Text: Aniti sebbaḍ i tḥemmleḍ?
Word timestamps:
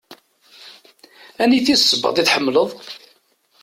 Aniti 1.41 1.75
sebbaḍ 1.75 2.15
i 2.17 2.23
tḥemmleḍ? 2.25 2.69